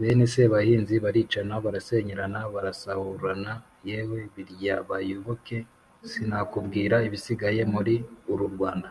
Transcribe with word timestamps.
bene 0.00 0.24
sebahinzi 0.34 0.94
baricana 1.04 1.54
barasenyerana 1.64 2.40
barasahurana 2.54 3.52
yewe 3.88 4.18
biryabayoboke 4.34 5.58
sinakubwira 6.10 6.96
ibisigaye 7.06 7.62
muri 7.72 7.94
uru 8.32 8.46
rwanda. 8.54 8.90